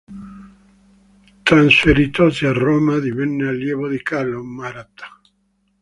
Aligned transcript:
Trasferitosi 1.43 2.47
a 2.47 2.53
Roma, 2.53 2.97
divenne 2.97 3.49
allievo 3.49 3.87
di 3.87 4.01
Carlo 4.01 4.41
Maratta. 4.43 5.05